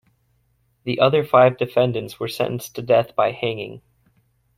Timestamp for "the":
0.83-0.99